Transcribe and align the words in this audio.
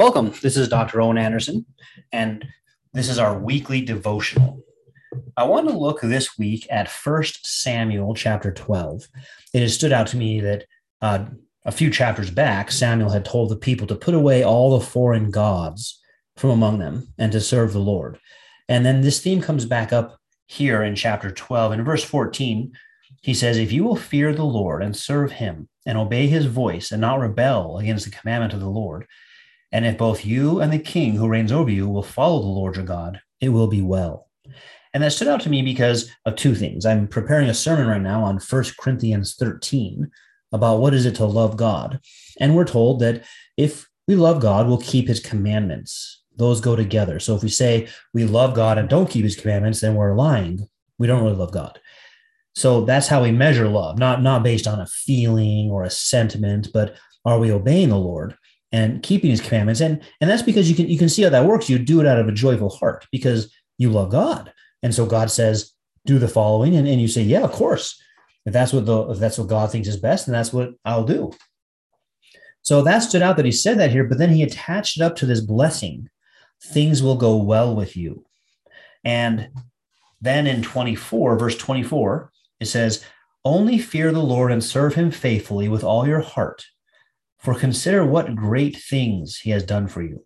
Welcome. 0.00 0.32
This 0.40 0.56
is 0.56 0.66
Dr. 0.66 1.02
Owen 1.02 1.18
Anderson, 1.18 1.66
and 2.10 2.42
this 2.94 3.10
is 3.10 3.18
our 3.18 3.38
weekly 3.38 3.82
devotional. 3.82 4.62
I 5.36 5.44
want 5.44 5.68
to 5.68 5.76
look 5.76 6.00
this 6.00 6.38
week 6.38 6.66
at 6.70 6.88
First 6.88 7.44
Samuel 7.44 8.14
chapter 8.14 8.50
12. 8.50 9.06
It 9.52 9.60
has 9.60 9.74
stood 9.74 9.92
out 9.92 10.06
to 10.06 10.16
me 10.16 10.40
that 10.40 10.64
uh, 11.02 11.26
a 11.66 11.70
few 11.70 11.90
chapters 11.90 12.30
back, 12.30 12.70
Samuel 12.70 13.10
had 13.10 13.26
told 13.26 13.50
the 13.50 13.56
people 13.56 13.86
to 13.88 13.94
put 13.94 14.14
away 14.14 14.42
all 14.42 14.70
the 14.70 14.86
foreign 14.86 15.30
gods 15.30 16.00
from 16.34 16.48
among 16.48 16.78
them 16.78 17.12
and 17.18 17.30
to 17.32 17.38
serve 17.38 17.74
the 17.74 17.78
Lord. 17.78 18.18
And 18.70 18.86
then 18.86 19.02
this 19.02 19.20
theme 19.20 19.42
comes 19.42 19.66
back 19.66 19.92
up 19.92 20.18
here 20.46 20.82
in 20.82 20.96
chapter 20.96 21.30
12. 21.30 21.72
In 21.72 21.84
verse 21.84 22.04
14, 22.04 22.72
he 23.20 23.34
says, 23.34 23.58
If 23.58 23.70
you 23.70 23.84
will 23.84 23.96
fear 23.96 24.32
the 24.32 24.44
Lord 24.44 24.82
and 24.82 24.96
serve 24.96 25.32
him 25.32 25.68
and 25.84 25.98
obey 25.98 26.26
his 26.26 26.46
voice 26.46 26.90
and 26.90 27.02
not 27.02 27.20
rebel 27.20 27.76
against 27.76 28.06
the 28.06 28.10
commandment 28.10 28.54
of 28.54 28.60
the 28.60 28.70
Lord, 28.70 29.06
and 29.72 29.86
if 29.86 29.98
both 29.98 30.24
you 30.24 30.60
and 30.60 30.72
the 30.72 30.78
king 30.78 31.14
who 31.14 31.28
reigns 31.28 31.52
over 31.52 31.70
you 31.70 31.88
will 31.88 32.02
follow 32.02 32.40
the 32.40 32.46
Lord 32.46 32.76
your 32.76 32.84
God, 32.84 33.20
it 33.40 33.50
will 33.50 33.68
be 33.68 33.82
well. 33.82 34.28
And 34.92 35.02
that 35.02 35.12
stood 35.12 35.28
out 35.28 35.40
to 35.42 35.50
me 35.50 35.62
because 35.62 36.10
of 36.24 36.34
two 36.34 36.54
things. 36.54 36.84
I'm 36.84 37.06
preparing 37.06 37.48
a 37.48 37.54
sermon 37.54 37.86
right 37.86 38.00
now 38.00 38.24
on 38.24 38.38
1 38.38 38.64
Corinthians 38.78 39.36
13 39.36 40.10
about 40.52 40.80
what 40.80 40.94
is 40.94 41.06
it 41.06 41.14
to 41.16 41.24
love 41.24 41.56
God. 41.56 42.00
And 42.40 42.56
we're 42.56 42.64
told 42.64 43.00
that 43.00 43.24
if 43.56 43.88
we 44.08 44.16
love 44.16 44.40
God, 44.40 44.66
we'll 44.66 44.78
keep 44.78 45.06
his 45.06 45.20
commandments. 45.20 46.24
Those 46.36 46.60
go 46.60 46.74
together. 46.74 47.20
So 47.20 47.36
if 47.36 47.42
we 47.42 47.48
say 47.48 47.88
we 48.12 48.24
love 48.24 48.54
God 48.54 48.78
and 48.78 48.88
don't 48.88 49.10
keep 49.10 49.22
his 49.22 49.36
commandments, 49.36 49.80
then 49.80 49.94
we're 49.94 50.16
lying. 50.16 50.68
We 50.98 51.06
don't 51.06 51.22
really 51.22 51.36
love 51.36 51.52
God. 51.52 51.78
So 52.56 52.84
that's 52.84 53.06
how 53.06 53.22
we 53.22 53.30
measure 53.30 53.68
love, 53.68 53.98
not, 53.98 54.22
not 54.22 54.42
based 54.42 54.66
on 54.66 54.80
a 54.80 54.86
feeling 54.86 55.70
or 55.70 55.84
a 55.84 55.90
sentiment, 55.90 56.68
but 56.74 56.96
are 57.24 57.38
we 57.38 57.52
obeying 57.52 57.90
the 57.90 57.96
Lord? 57.96 58.34
And 58.72 59.02
keeping 59.02 59.30
his 59.30 59.40
commandments. 59.40 59.80
And 59.80 60.00
and 60.20 60.30
that's 60.30 60.42
because 60.42 60.68
you 60.68 60.76
can 60.76 60.88
you 60.88 60.98
can 60.98 61.08
see 61.08 61.22
how 61.22 61.30
that 61.30 61.44
works. 61.44 61.68
You 61.68 61.78
do 61.78 62.00
it 62.00 62.06
out 62.06 62.18
of 62.18 62.28
a 62.28 62.32
joyful 62.32 62.70
heart 62.70 63.06
because 63.10 63.52
you 63.78 63.90
love 63.90 64.10
god. 64.10 64.52
And 64.82 64.94
so 64.94 65.06
god 65.06 65.30
says 65.30 65.72
do 66.06 66.18
the 66.18 66.28
following 66.28 66.74
and, 66.76 66.88
and 66.88 67.00
you 67.00 67.08
say 67.08 67.22
yeah 67.22 67.42
of 67.42 67.52
course. 67.52 68.00
If 68.46 68.52
that's 68.52 68.72
what 68.72 68.86
the 68.86 69.10
if 69.10 69.18
that's 69.18 69.38
what 69.38 69.48
god 69.48 69.70
thinks 69.70 69.88
is 69.88 69.96
best 69.96 70.26
then 70.26 70.32
that's 70.32 70.52
what 70.52 70.70
i'll 70.84 71.04
do. 71.04 71.32
So 72.62 72.82
that 72.82 73.00
stood 73.00 73.22
out 73.22 73.36
that 73.36 73.46
he 73.46 73.52
said 73.52 73.78
that 73.78 73.90
here 73.90 74.04
but 74.04 74.18
then 74.18 74.30
he 74.30 74.42
attached 74.42 74.98
it 74.98 75.02
up 75.02 75.16
to 75.16 75.26
this 75.26 75.40
blessing. 75.40 76.08
Things 76.62 77.02
will 77.02 77.16
go 77.16 77.36
well 77.36 77.74
with 77.74 77.96
you. 77.96 78.24
And 79.02 79.48
then 80.20 80.46
in 80.46 80.62
24 80.62 81.38
verse 81.38 81.56
24 81.56 82.30
it 82.60 82.66
says 82.66 83.04
only 83.42 83.78
fear 83.78 84.12
the 84.12 84.20
lord 84.20 84.52
and 84.52 84.62
serve 84.62 84.94
him 84.94 85.10
faithfully 85.10 85.66
with 85.66 85.82
all 85.82 86.06
your 86.06 86.20
heart 86.20 86.66
for 87.40 87.54
consider 87.54 88.04
what 88.04 88.34
great 88.36 88.76
things 88.76 89.38
he 89.38 89.50
has 89.50 89.62
done 89.62 89.88
for 89.88 90.02
you. 90.02 90.24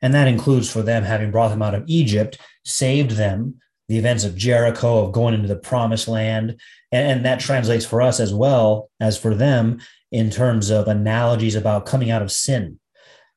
And 0.00 0.14
that 0.14 0.28
includes 0.28 0.70
for 0.70 0.82
them 0.82 1.02
having 1.02 1.30
brought 1.30 1.48
them 1.48 1.62
out 1.62 1.74
of 1.74 1.84
Egypt, 1.86 2.38
saved 2.64 3.12
them, 3.12 3.60
the 3.88 3.98
events 3.98 4.24
of 4.24 4.36
Jericho, 4.36 5.04
of 5.04 5.12
going 5.12 5.34
into 5.34 5.48
the 5.48 5.56
promised 5.56 6.08
land. 6.08 6.60
And, 6.92 7.24
that 7.24 7.40
translates 7.40 7.84
for 7.84 8.00
us 8.00 8.20
as 8.20 8.32
well 8.32 8.90
as 9.00 9.18
for 9.18 9.34
them 9.34 9.80
in 10.12 10.30
terms 10.30 10.70
of 10.70 10.88
analogies 10.88 11.56
about 11.56 11.86
coming 11.86 12.10
out 12.10 12.22
of 12.22 12.30
sin. 12.30 12.78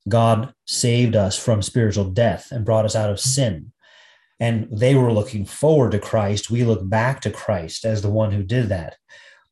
God 0.08 0.54
saved 0.66 1.16
us 1.16 1.38
from 1.38 1.62
spiritual 1.62 2.06
death 2.06 2.50
and 2.52 2.66
brought 2.66 2.86
us 2.86 2.96
out 2.96 3.10
of 3.10 3.20
sin. 3.20 3.72
And 4.40 4.68
they 4.72 4.94
were 4.96 5.12
looking 5.12 5.46
forward 5.46 5.92
to 5.92 6.00
Christ. 6.00 6.52
We 6.52 6.64
look 6.64 6.88
back 6.88 7.22
to 7.22 7.32
Christ 7.32 7.84
as 7.84 8.02
the 8.02 8.10
one 8.10 8.32
who 8.32 8.44
did 8.44 8.70
that. 8.70 8.98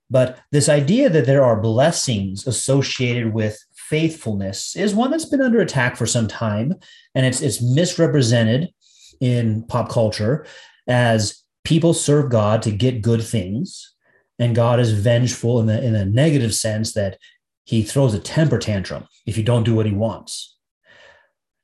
But 0.09 0.39
this 0.51 0.69
idea 0.69 1.09
that 1.09 1.25
there 1.25 1.43
are 1.43 1.59
blessings 1.59 2.45
associated 2.45 3.33
with 3.33 3.57
faithfulness 3.75 4.75
is 4.75 4.95
one 4.95 5.11
that's 5.11 5.25
been 5.25 5.41
under 5.41 5.59
attack 5.59 5.95
for 5.95 6.05
some 6.05 6.27
time, 6.27 6.75
and 7.13 7.25
it's 7.25 7.41
it's 7.41 7.61
misrepresented 7.61 8.69
in 9.19 9.63
pop 9.63 9.89
culture 9.89 10.45
as 10.87 11.43
people 11.63 11.93
serve 11.93 12.29
God 12.29 12.61
to 12.63 12.71
get 12.71 13.01
good 13.01 13.23
things, 13.23 13.95
and 14.37 14.55
God 14.55 14.79
is 14.79 14.91
vengeful 14.91 15.59
in 15.59 15.65
the 15.65 15.83
in 15.83 15.95
a 15.95 16.05
negative 16.05 16.53
sense 16.53 16.93
that 16.93 17.17
he 17.63 17.81
throws 17.81 18.13
a 18.13 18.19
temper 18.19 18.59
tantrum 18.59 19.07
if 19.25 19.37
you 19.37 19.43
don't 19.43 19.63
do 19.63 19.73
what 19.73 19.87
he 19.87 19.91
wants. 19.91 20.55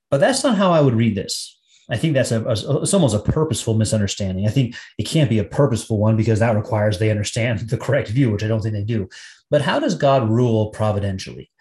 But 0.09 0.19
that's 0.19 0.43
not 0.43 0.57
how 0.57 0.71
I 0.71 0.81
would 0.81 0.95
read 0.95 1.15
this. 1.15 1.60
I 1.91 1.97
think 1.97 2.13
that's 2.13 2.31
a, 2.31 2.43
a, 2.43 2.81
it's 2.81 2.93
almost 2.93 3.15
a 3.15 3.19
purposeful 3.19 3.73
misunderstanding. 3.73 4.47
I 4.47 4.49
think 4.49 4.75
it 4.97 5.03
can't 5.03 5.29
be 5.29 5.39
a 5.39 5.43
purposeful 5.43 5.99
one 5.99 6.15
because 6.15 6.39
that 6.39 6.55
requires 6.55 6.97
they 6.97 7.11
understand 7.11 7.59
the 7.69 7.77
correct 7.77 8.09
view, 8.09 8.31
which 8.31 8.43
I 8.43 8.47
don't 8.47 8.61
think 8.61 8.73
they 8.73 8.83
do. 8.83 9.09
But 9.49 9.61
how 9.61 9.79
does 9.79 9.95
God 9.95 10.29
rule 10.29 10.69
providentially? 10.69 11.51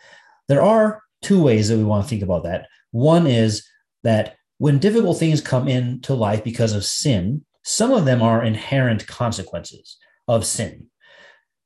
There 0.49 0.63
are 0.63 1.03
two 1.23 1.43
ways 1.43 1.69
that 1.69 1.77
we 1.77 1.85
want 1.85 2.05
to 2.05 2.09
think 2.09 2.23
about 2.23 2.45
that. 2.45 2.69
One 2.93 3.27
is 3.27 3.67
that 4.05 4.37
when 4.59 4.79
difficult 4.79 5.19
things 5.19 5.41
come 5.41 5.69
into 5.69 6.15
life 6.15 6.45
because 6.45 6.73
of 6.73 6.85
sin, 6.85 7.45
some 7.63 7.93
of 7.93 8.05
them 8.05 8.23
are 8.23 8.45
inherent 8.45 9.07
consequences 9.07 9.97
of 10.29 10.47
sin. 10.47 10.87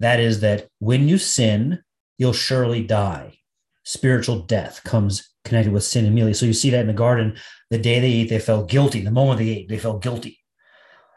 That 0.01 0.21
is, 0.21 0.41
that 0.41 0.69
when 0.79 1.09
you 1.09 1.19
sin, 1.19 1.83
you'll 2.19 2.33
surely 2.33 2.83
die. 2.83 3.39
Spiritual 3.85 4.41
death 4.41 4.83
comes 4.85 5.35
connected 5.45 5.73
with 5.73 5.85
sin 5.85 6.07
immediately. 6.07 6.35
So 6.35 6.47
you 6.47 6.53
see 6.53 6.71
that 6.71 6.81
in 6.81 6.87
the 6.87 6.93
garden, 6.93 7.37
the 7.75 7.83
day 7.83 7.99
they 7.99 8.13
ate, 8.13 8.29
they 8.29 8.39
felt 8.39 8.71
guilty. 8.71 9.01
The 9.01 9.11
moment 9.11 9.41
they 9.41 9.49
ate, 9.49 9.69
they 9.69 9.79
felt 9.79 10.01
guilty. 10.01 10.39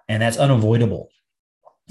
And 0.07 0.23
that's 0.23 0.37
unavoidable. 0.37 1.09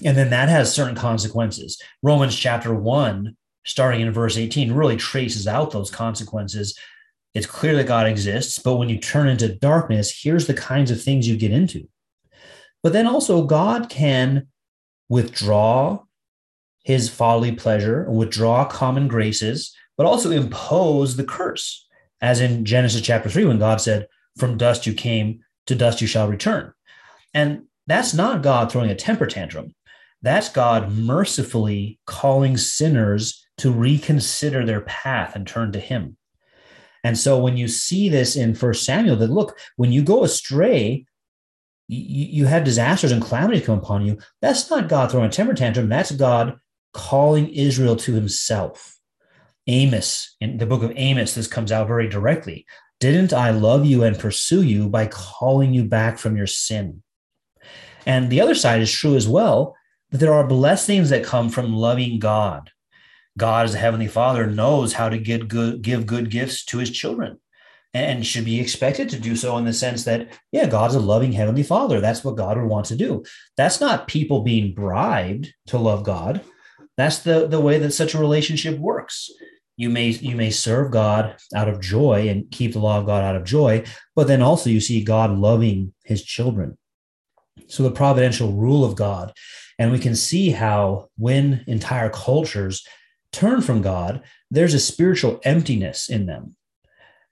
And 0.05 0.17
then 0.17 0.31
that 0.31 0.49
has 0.49 0.75
certain 0.75 0.97
consequences. 0.97 1.81
Romans 2.03 2.35
chapter 2.35 2.75
1, 2.75 3.37
starting 3.65 4.01
in 4.01 4.11
verse 4.11 4.37
18, 4.37 4.73
really 4.73 4.97
traces 4.97 5.47
out 5.47 5.71
those 5.71 5.89
consequences. 5.89 6.77
It's 7.33 7.47
clear 7.47 7.77
that 7.77 7.87
God 7.87 8.09
exists, 8.09 8.59
but 8.59 8.75
when 8.75 8.89
you 8.89 8.99
turn 8.99 9.29
into 9.29 9.55
darkness, 9.55 10.21
here's 10.21 10.49
the 10.49 10.55
kinds 10.55 10.91
of 10.91 11.01
things 11.01 11.29
you 11.29 11.37
get 11.37 11.53
into. 11.53 11.89
But 12.83 12.93
then 12.93 13.07
also, 13.07 13.45
God 13.45 13.89
can 13.89 14.49
withdraw 15.09 16.01
his 16.83 17.09
folly 17.09 17.53
pleasure 17.53 18.11
withdraw 18.11 18.65
common 18.65 19.07
graces, 19.07 19.73
but 19.97 20.07
also 20.07 20.33
impose 20.33 21.15
the 21.15 21.25
curse 21.25 21.87
as 22.21 22.41
in 22.41 22.65
Genesis 22.65 23.01
chapter 23.03 23.29
3, 23.29 23.45
when 23.45 23.59
God 23.59 23.81
said, 23.81 24.09
From 24.37 24.57
dust 24.57 24.87
you 24.87 24.93
came, 24.93 25.41
to 25.67 25.75
dust 25.75 26.01
you 26.01 26.07
shall 26.07 26.29
return. 26.29 26.73
And 27.35 27.65
that's 27.87 28.15
not 28.15 28.43
God 28.43 28.71
throwing 28.71 28.91
a 28.91 28.95
temper 28.95 29.27
tantrum. 29.27 29.75
That's 30.23 30.49
God 30.49 30.93
mercifully 30.93 31.99
calling 32.07 32.57
sinners 32.57 33.47
to 33.59 33.71
reconsider 33.73 34.65
their 34.65 34.81
path 34.83 35.37
and 35.37 35.47
turn 35.47 35.73
to 35.73 35.81
Him. 35.81 36.17
And 37.05 37.17
so 37.17 37.39
when 37.39 37.57
you 37.57 37.69
see 37.69 38.09
this 38.09 38.35
in 38.35 38.55
First 38.55 38.85
Samuel, 38.85 39.17
that 39.17 39.31
look, 39.31 39.57
when 39.77 39.93
you 39.93 40.03
go 40.03 40.25
astray, 40.25 41.07
you, 41.89 42.27
you 42.27 42.47
have 42.47 42.65
disasters 42.65 43.13
and 43.13 43.23
calamities 43.23 43.65
come 43.65 43.79
upon 43.79 44.05
you. 44.05 44.19
That's 44.43 44.69
not 44.71 44.89
God 44.89 45.11
throwing 45.11 45.27
a 45.27 45.31
temper 45.31 45.55
tantrum. 45.55 45.89
That's 45.89 46.11
God 46.11 46.59
calling 46.93 47.49
Israel 47.51 47.97
to 47.97 48.13
Himself. 48.13 48.99
Amos, 49.69 50.37
in 50.41 50.59
the 50.59 50.67
book 50.67 50.83
of 50.83 50.93
Amos, 50.97 51.35
this 51.35 51.47
comes 51.47 51.71
out 51.73 51.87
very 51.87 52.09
directly. 52.09 52.67
Didn't 52.99 53.33
I 53.33 53.51
love 53.51 53.85
you 53.85 54.05
and 54.05 54.19
pursue 54.19 54.63
you 54.63 54.89
by 54.89 55.07
calling 55.07 55.75
you 55.75 55.85
back 55.85 56.19
from 56.19 56.37
your 56.37 56.47
sin? 56.47 57.03
And 58.07 58.31
the 58.31 58.41
other 58.41 58.55
side 58.55 58.81
is 58.81 58.91
true 58.91 59.17
as 59.17 59.29
well 59.29 59.77
that 60.11 60.19
there 60.19 60.33
are 60.33 60.47
blessings 60.47 61.11
that 61.11 61.25
come 61.25 61.51
from 61.51 61.75
loving 61.75 62.19
God. 62.19 62.71
God, 63.37 63.65
as 63.67 63.75
a 63.75 63.79
heavenly 63.79 64.07
father, 64.07 64.47
knows 64.47 64.95
how 64.95 65.09
to 65.11 65.19
get 65.19 65.49
good, 65.49 65.83
give 65.83 66.07
good 66.07 66.31
gifts 66.31 66.65
to 66.67 66.79
his 66.79 66.91
children 66.91 67.39
and 67.93 68.27
should 68.27 68.45
be 68.45 68.61
expected 68.61 69.11
to 69.11 69.19
do 69.19 69.37
so 69.37 69.57
in 69.59 69.65
the 69.65 69.73
sense 69.73 70.05
that, 70.05 70.29
yeah, 70.53 70.67
God's 70.67 70.95
a 70.95 71.01
loving 71.01 71.33
heavenly 71.33 71.63
father. 71.63 72.01
That's 72.01 72.25
what 72.25 72.37
God 72.37 72.57
would 72.57 72.67
want 72.67 72.87
to 72.87 72.97
do. 72.97 73.25
That's 73.57 73.81
not 73.81 74.09
people 74.09 74.43
being 74.43 74.75
bribed 74.75 75.53
to 75.67 75.79
love 75.79 76.03
God. 76.03 76.43
That's 76.97 77.19
the, 77.19 77.47
the 77.47 77.61
way 77.61 77.79
that 77.79 77.93
such 77.93 78.15
a 78.15 78.19
relationship 78.19 78.79
works 78.79 79.31
you 79.77 79.91
may 79.91 80.09
you 80.09 80.37
may 80.37 80.51
serve 80.51 80.91
God 80.91 81.37
out 81.55 81.69
of 81.69 81.81
joy 81.81 82.29
and 82.29 82.51
keep 82.51 82.73
the 82.73 82.79
law 82.79 82.99
of 82.99 83.07
God 83.07 83.23
out 83.23 83.37
of 83.37 83.45
joy, 83.45 83.85
but 84.15 84.27
then 84.27 84.43
also 84.43 84.71
you 84.71 84.81
see 84.81 85.05
God 85.05 85.37
loving 85.37 85.93
his 86.05 86.23
children. 86.23 86.79
So 87.69 87.83
the 87.83 87.91
providential 87.91 88.53
rule 88.53 88.85
of 88.85 88.97
God. 88.97 89.33
And 89.79 89.93
we 89.93 89.99
can 89.99 90.17
see 90.17 90.51
how 90.51 91.09
when 91.19 91.65
entire 91.67 92.09
cultures 92.09 92.87
turn 93.33 93.61
from 93.61 93.83
God, 93.83 94.23
there's 94.51 94.75
a 94.75 94.81
spiritual 94.81 95.41
emptiness 95.43 96.09
in 96.09 96.27
them. 96.27 96.57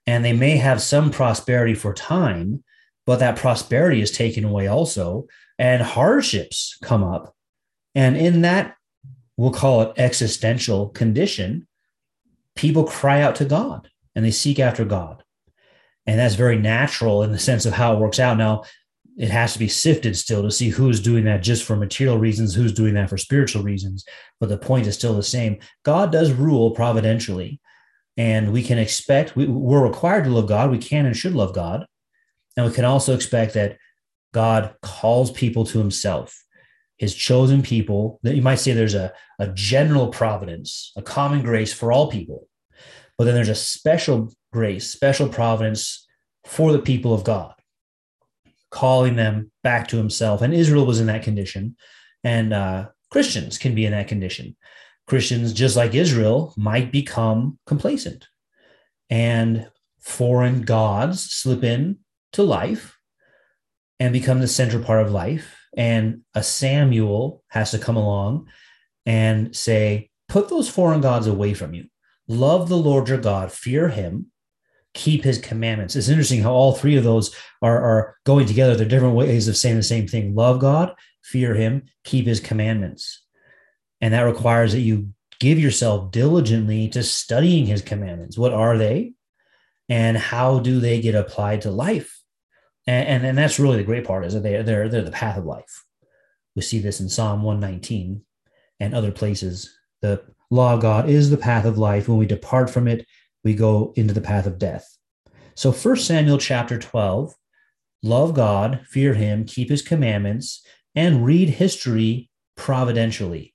And 0.05 0.23
they 0.23 0.33
may 0.33 0.57
have 0.57 0.81
some 0.81 1.09
prosperity 1.09 1.73
for 1.73 1.93
time, 1.93 2.63
but 3.05 3.19
that 3.19 3.37
prosperity 3.37 4.01
is 4.01 4.11
taken 4.11 4.43
away 4.43 4.67
also, 4.67 5.27
and 5.57 5.81
hardships 5.81 6.77
come 6.83 7.03
up. 7.03 7.35
And 7.95 8.15
in 8.17 8.41
that, 8.41 8.75
we'll 9.37 9.51
call 9.51 9.81
it 9.81 9.93
existential 9.97 10.89
condition, 10.89 11.67
people 12.55 12.83
cry 12.83 13.21
out 13.21 13.35
to 13.35 13.45
God 13.45 13.89
and 14.15 14.23
they 14.23 14.31
seek 14.31 14.59
after 14.59 14.85
God. 14.85 15.23
And 16.05 16.19
that's 16.19 16.35
very 16.35 16.57
natural 16.57 17.23
in 17.23 17.31
the 17.31 17.39
sense 17.39 17.65
of 17.65 17.73
how 17.73 17.93
it 17.93 17.99
works 17.99 18.19
out. 18.19 18.37
Now, 18.37 18.63
it 19.17 19.29
has 19.29 19.53
to 19.53 19.59
be 19.59 19.67
sifted 19.67 20.17
still 20.17 20.43
to 20.43 20.51
see 20.51 20.69
who's 20.69 20.99
doing 20.99 21.23
that 21.25 21.41
just 21.41 21.63
for 21.63 21.75
material 21.75 22.17
reasons, 22.17 22.53
who's 22.53 22.73
doing 22.73 22.93
that 22.95 23.09
for 23.09 23.17
spiritual 23.17 23.63
reasons. 23.63 24.05
But 24.39 24.49
the 24.49 24.57
point 24.57 24.87
is 24.87 24.95
still 24.95 25.15
the 25.15 25.23
same. 25.23 25.59
God 25.83 26.11
does 26.11 26.31
rule 26.31 26.71
providentially. 26.71 27.59
And 28.17 28.53
we 28.53 28.63
can 28.63 28.77
expect, 28.77 29.35
we, 29.35 29.45
we're 29.45 29.85
required 29.85 30.25
to 30.25 30.29
love 30.29 30.47
God. 30.47 30.71
We 30.71 30.77
can 30.77 31.05
and 31.05 31.15
should 31.15 31.33
love 31.33 31.53
God. 31.53 31.85
And 32.55 32.65
we 32.65 32.73
can 32.73 32.85
also 32.85 33.13
expect 33.13 33.53
that 33.53 33.77
God 34.33 34.75
calls 34.81 35.31
people 35.31 35.65
to 35.65 35.79
himself, 35.79 36.44
his 36.97 37.13
chosen 37.13 37.61
people. 37.61 38.19
That 38.23 38.35
you 38.35 38.41
might 38.41 38.55
say 38.55 38.73
there's 38.73 38.95
a, 38.95 39.13
a 39.39 39.47
general 39.47 40.07
providence, 40.07 40.91
a 40.95 41.01
common 41.01 41.41
grace 41.41 41.73
for 41.73 41.91
all 41.91 42.11
people. 42.11 42.47
But 43.17 43.25
then 43.25 43.35
there's 43.35 43.49
a 43.49 43.55
special 43.55 44.33
grace, 44.51 44.89
special 44.89 45.29
providence 45.29 46.05
for 46.45 46.71
the 46.71 46.79
people 46.79 47.13
of 47.13 47.23
God, 47.23 47.53
calling 48.69 49.15
them 49.15 49.51
back 49.63 49.87
to 49.89 49.97
himself. 49.97 50.41
And 50.41 50.53
Israel 50.53 50.85
was 50.85 50.99
in 50.99 51.07
that 51.07 51.23
condition. 51.23 51.75
And 52.23 52.53
uh, 52.53 52.89
Christians 53.11 53.57
can 53.57 53.75
be 53.75 53.85
in 53.85 53.91
that 53.91 54.07
condition. 54.07 54.55
Christians, 55.07 55.53
just 55.53 55.75
like 55.75 55.93
Israel, 55.93 56.53
might 56.57 56.91
become 56.91 57.59
complacent 57.67 58.27
and 59.09 59.69
foreign 59.99 60.61
gods 60.61 61.31
slip 61.31 61.63
in 61.63 61.99
to 62.33 62.43
life 62.43 62.97
and 63.99 64.11
become 64.11 64.39
the 64.39 64.47
central 64.47 64.83
part 64.83 65.05
of 65.05 65.11
life. 65.11 65.55
And 65.75 66.21
a 66.33 66.43
Samuel 66.43 67.43
has 67.49 67.71
to 67.71 67.79
come 67.79 67.97
along 67.97 68.47
and 69.05 69.55
say, 69.55 70.09
put 70.27 70.49
those 70.49 70.69
foreign 70.69 71.01
gods 71.01 71.27
away 71.27 71.53
from 71.53 71.73
you. 71.73 71.85
Love 72.27 72.69
the 72.69 72.77
Lord 72.77 73.09
your 73.09 73.17
God, 73.19 73.51
fear 73.51 73.89
him, 73.89 74.31
keep 74.93 75.23
his 75.23 75.37
commandments. 75.37 75.95
It's 75.95 76.09
interesting 76.09 76.41
how 76.41 76.53
all 76.53 76.73
three 76.73 76.95
of 76.95 77.03
those 77.03 77.35
are, 77.61 77.79
are 77.79 78.17
going 78.25 78.47
together. 78.47 78.75
They're 78.75 78.87
different 78.87 79.15
ways 79.15 79.47
of 79.47 79.57
saying 79.57 79.75
the 79.75 79.83
same 79.83 80.07
thing 80.07 80.33
love 80.33 80.59
God, 80.59 80.95
fear 81.23 81.53
him, 81.53 81.83
keep 82.03 82.25
his 82.25 82.39
commandments. 82.39 83.23
And 84.01 84.13
that 84.13 84.21
requires 84.21 84.71
that 84.71 84.79
you 84.79 85.09
give 85.39 85.59
yourself 85.59 86.11
diligently 86.11 86.87
to 86.89 87.03
studying 87.03 87.65
his 87.65 87.81
commandments. 87.81 88.37
What 88.37 88.53
are 88.53 88.77
they? 88.77 89.13
And 89.89 90.17
how 90.17 90.59
do 90.59 90.79
they 90.79 91.01
get 91.01 91.13
applied 91.13 91.61
to 91.61 91.71
life? 91.71 92.14
And, 92.87 93.07
and, 93.07 93.25
and 93.25 93.37
that's 93.37 93.59
really 93.59 93.77
the 93.77 93.83
great 93.83 94.05
part 94.05 94.25
is 94.25 94.33
that 94.33 94.43
they, 94.43 94.61
they're, 94.61 94.89
they're 94.89 95.01
the 95.01 95.11
path 95.11 95.37
of 95.37 95.45
life. 95.45 95.85
We 96.55 96.61
see 96.61 96.79
this 96.79 96.99
in 96.99 97.09
Psalm 97.09 97.43
119 97.43 98.21
and 98.79 98.93
other 98.93 99.11
places. 99.11 99.75
The 100.01 100.23
law 100.49 100.75
of 100.75 100.81
God 100.81 101.09
is 101.09 101.29
the 101.29 101.37
path 101.37 101.65
of 101.65 101.77
life. 101.77 102.07
When 102.07 102.17
we 102.17 102.25
depart 102.25 102.69
from 102.69 102.87
it, 102.87 103.05
we 103.43 103.53
go 103.53 103.93
into 103.95 104.13
the 104.13 104.21
path 104.21 104.45
of 104.45 104.59
death. 104.59 104.97
So, 105.55 105.71
First 105.71 106.05
Samuel 106.05 106.37
chapter 106.37 106.77
12 106.77 107.33
love 108.03 108.33
God, 108.33 108.81
fear 108.87 109.13
him, 109.13 109.45
keep 109.45 109.69
his 109.69 109.81
commandments, 109.81 110.65
and 110.95 111.25
read 111.25 111.49
history 111.49 112.29
providentially. 112.55 113.53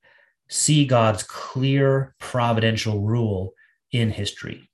See 0.48 0.84
God's 0.84 1.22
clear 1.22 2.14
providential 2.18 3.00
rule 3.00 3.52
in 3.92 4.10
history. 4.10 4.69